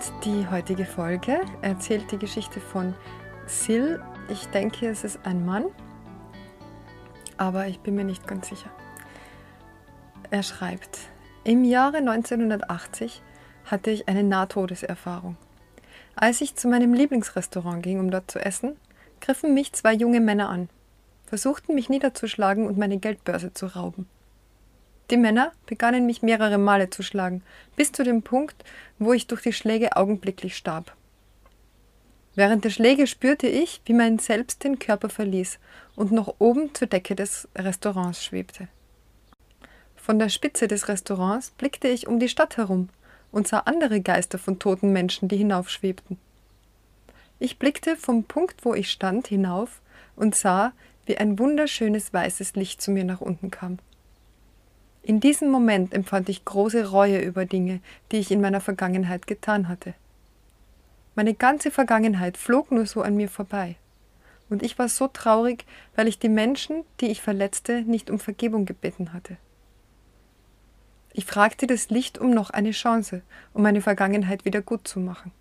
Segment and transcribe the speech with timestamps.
[0.00, 2.94] Und die heutige Folge erzählt die Geschichte von
[3.52, 4.00] Sil.
[4.30, 5.66] Ich denke, es ist ein Mann,
[7.36, 8.70] aber ich bin mir nicht ganz sicher.
[10.30, 11.00] Er schreibt,
[11.44, 13.20] im Jahre 1980
[13.66, 15.36] hatte ich eine Nahtodeserfahrung.
[16.14, 18.76] Als ich zu meinem Lieblingsrestaurant ging, um dort zu essen,
[19.20, 20.70] griffen mich zwei junge Männer an,
[21.26, 24.08] versuchten mich niederzuschlagen und meine Geldbörse zu rauben.
[25.10, 27.42] Die Männer begannen mich mehrere Male zu schlagen,
[27.74, 28.64] bis zu dem Punkt,
[29.00, 30.94] wo ich durch die Schläge augenblicklich starb.
[32.36, 35.58] Während der Schläge spürte ich, wie mein Selbst den Körper verließ
[35.96, 38.68] und noch oben zur Decke des Restaurants schwebte.
[39.96, 42.88] Von der Spitze des Restaurants blickte ich um die Stadt herum
[43.32, 46.18] und sah andere Geister von toten Menschen, die hinaufschwebten.
[47.40, 49.80] Ich blickte vom Punkt, wo ich stand, hinauf
[50.14, 50.72] und sah,
[51.04, 53.78] wie ein wunderschönes weißes Licht zu mir nach unten kam.
[55.02, 57.80] In diesem Moment empfand ich große Reue über Dinge,
[58.12, 59.94] die ich in meiner Vergangenheit getan hatte.
[61.14, 63.76] Meine ganze Vergangenheit flog nur so an mir vorbei.
[64.48, 68.66] Und ich war so traurig, weil ich die Menschen, die ich verletzte, nicht um Vergebung
[68.66, 69.36] gebeten hatte.
[71.12, 73.22] Ich fragte das Licht um noch eine Chance,
[73.52, 75.32] um meine Vergangenheit wieder gut zu machen.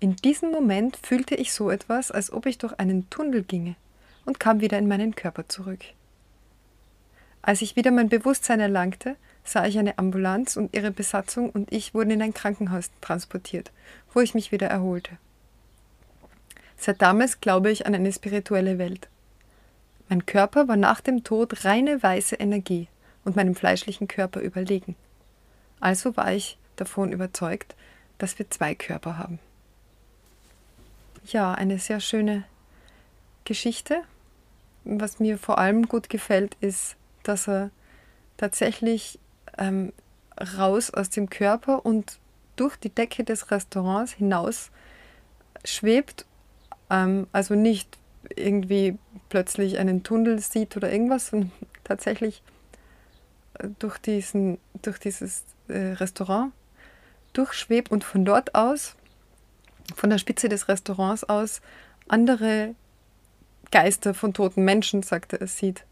[0.00, 3.76] In diesem Moment fühlte ich so etwas, als ob ich durch einen Tunnel ginge
[4.24, 5.84] und kam wieder in meinen Körper zurück.
[7.46, 11.92] Als ich wieder mein Bewusstsein erlangte, sah ich eine Ambulanz und ihre Besatzung und ich
[11.92, 13.70] wurden in ein Krankenhaus transportiert,
[14.14, 15.18] wo ich mich wieder erholte.
[16.78, 19.08] Seit damals glaube ich an eine spirituelle Welt.
[20.08, 22.88] Mein Körper war nach dem Tod reine weiße Energie
[23.26, 24.96] und meinem fleischlichen Körper überlegen.
[25.80, 27.76] Also war ich davon überzeugt,
[28.16, 29.38] dass wir zwei Körper haben.
[31.26, 32.44] Ja, eine sehr schöne
[33.44, 34.02] Geschichte.
[34.84, 36.96] Was mir vor allem gut gefällt, ist,
[37.28, 37.70] dass er
[38.36, 39.18] tatsächlich
[39.58, 39.92] ähm,
[40.58, 42.18] raus aus dem Körper und
[42.56, 44.70] durch die Decke des Restaurants hinaus
[45.64, 46.26] schwebt,
[46.90, 47.98] ähm, also nicht
[48.36, 48.98] irgendwie
[49.28, 51.52] plötzlich einen Tunnel sieht oder irgendwas, sondern
[51.84, 52.42] tatsächlich
[53.58, 56.52] äh, durch, diesen, durch dieses äh, Restaurant
[57.32, 58.94] durchschwebt und von dort aus,
[59.94, 61.60] von der Spitze des Restaurants aus,
[62.08, 62.74] andere
[63.70, 65.84] Geister von toten Menschen, sagte er, sieht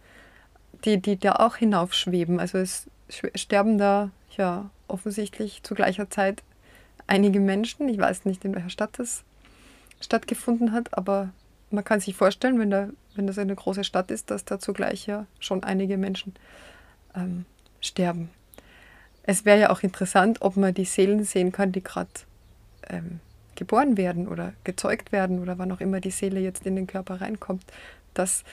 [0.85, 2.41] die, die da auch hinaufschweben.
[2.41, 2.89] Also es
[3.35, 6.43] sterben da ja offensichtlich zu gleicher Zeit
[7.07, 7.89] einige Menschen.
[7.89, 9.25] Ich weiß nicht, in welcher Stadt das
[10.01, 11.31] stattgefunden hat, aber
[11.71, 15.07] man kann sich vorstellen, wenn, da, wenn das eine große Stadt ist, dass da zugleich
[15.07, 16.35] ja schon einige Menschen
[17.15, 17.45] ähm,
[17.81, 18.31] sterben.
[19.23, 22.11] Es wäre ja auch interessant, ob man die Seelen sehen kann, die gerade
[22.89, 23.21] ähm,
[23.55, 27.21] geboren werden oder gezeugt werden oder wann auch immer die Seele jetzt in den Körper
[27.21, 27.65] reinkommt.
[28.15, 28.45] Das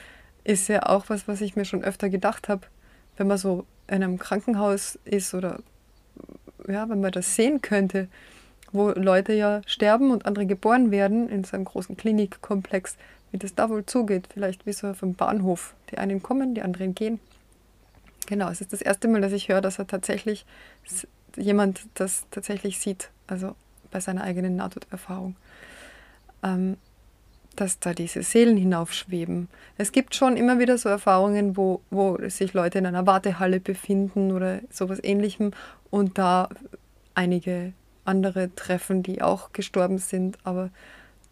[0.50, 2.62] ist ja auch was, was ich mir schon öfter gedacht habe,
[3.16, 5.60] wenn man so in einem Krankenhaus ist oder
[6.66, 8.08] ja, wenn man das sehen könnte,
[8.72, 12.96] wo Leute ja sterben und andere geboren werden in so einem großen Klinikkomplex,
[13.30, 14.28] wie das da wohl zugeht.
[14.32, 15.74] Vielleicht wie so auf einem Bahnhof.
[15.90, 17.20] Die einen kommen, die anderen gehen.
[18.26, 20.46] Genau, es ist das erste Mal, dass ich höre, dass er tatsächlich
[21.36, 23.54] jemand das tatsächlich sieht, also
[23.90, 25.36] bei seiner eigenen Nahtoderfahrung.
[26.42, 26.76] Ähm,
[27.60, 29.48] dass da diese Seelen hinaufschweben.
[29.76, 34.32] Es gibt schon immer wieder so Erfahrungen, wo, wo sich Leute in einer Wartehalle befinden
[34.32, 35.52] oder sowas ähnlichem
[35.90, 36.48] und da
[37.14, 37.74] einige
[38.06, 40.70] andere treffen, die auch gestorben sind, aber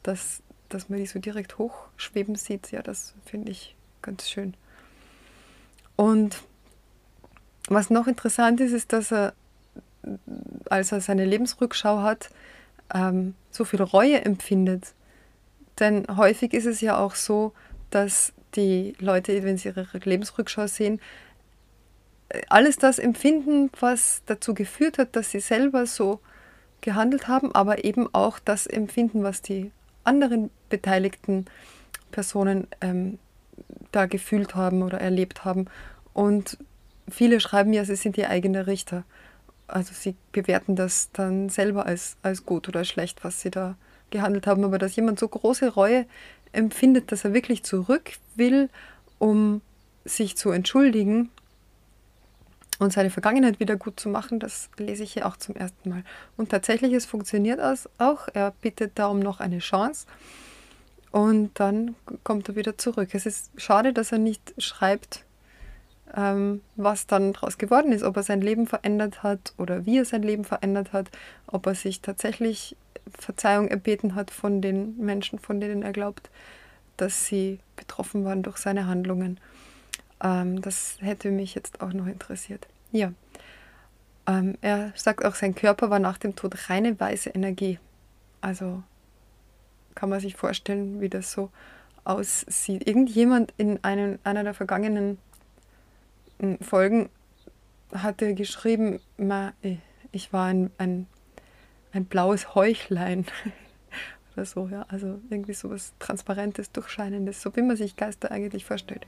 [0.02, 4.52] das, dass man die so direkt hochschweben sieht, ja, das finde ich ganz schön.
[5.96, 6.42] Und
[7.68, 9.32] was noch interessant ist, ist, dass er,
[10.68, 12.30] als er seine Lebensrückschau hat,
[12.94, 14.92] ähm, so viel Reue empfindet
[15.80, 17.52] denn häufig ist es ja auch so,
[17.90, 21.00] dass die Leute, wenn sie ihre Lebensrückschau sehen,
[22.48, 26.20] alles das empfinden, was dazu geführt hat, dass sie selber so
[26.80, 29.72] gehandelt haben, aber eben auch das empfinden, was die
[30.04, 31.46] anderen beteiligten
[32.12, 33.18] Personen ähm,
[33.92, 35.66] da gefühlt haben oder erlebt haben.
[36.12, 36.58] Und
[37.08, 39.04] viele schreiben ja, sie sind die eigenen Richter.
[39.66, 43.76] Also sie bewerten das dann selber als, als gut oder schlecht, was sie da
[44.10, 46.06] gehandelt haben, aber dass jemand so große Reue
[46.52, 48.68] empfindet, dass er wirklich zurück will,
[49.18, 49.60] um
[50.04, 51.30] sich zu entschuldigen
[52.78, 56.04] und seine Vergangenheit wieder gut zu machen, das lese ich hier auch zum ersten Mal.
[56.36, 57.60] Und tatsächlich, es funktioniert
[57.98, 58.28] auch.
[58.32, 60.06] Er bittet darum noch eine Chance
[61.10, 63.10] und dann kommt er wieder zurück.
[63.12, 65.24] Es ist schade, dass er nicht schreibt,
[66.14, 70.04] ähm, was dann daraus geworden ist, ob er sein Leben verändert hat oder wie er
[70.04, 71.10] sein Leben verändert hat,
[71.46, 72.76] ob er sich tatsächlich
[73.18, 76.30] Verzeihung erbeten hat von den Menschen, von denen er glaubt,
[76.96, 79.38] dass sie betroffen waren durch seine Handlungen.
[80.22, 82.66] Ähm, das hätte mich jetzt auch noch interessiert.
[82.92, 83.12] Ja.
[84.26, 87.78] Ähm, er sagt auch, sein Körper war nach dem Tod reine weiße Energie.
[88.40, 88.82] Also
[89.94, 91.50] kann man sich vorstellen, wie das so
[92.04, 92.86] aussieht.
[92.86, 95.18] Irgendjemand in einem, einer der vergangenen
[96.40, 97.08] hm, Folgen
[97.92, 99.00] hatte geschrieben,
[100.12, 101.06] ich war ein, ein,
[101.92, 103.26] ein blaues Heuchlein
[104.34, 104.84] oder so, ja.
[104.88, 109.06] Also irgendwie so was Transparentes, Durchscheinendes, so wie man sich Geister eigentlich vorstellt.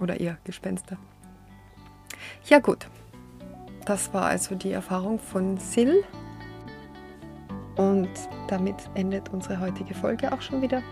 [0.00, 0.98] Oder eher Gespenster.
[2.46, 2.86] Ja gut,
[3.86, 6.04] das war also die Erfahrung von Sil.
[7.76, 8.10] Und
[8.48, 10.82] damit endet unsere heutige Folge auch schon wieder.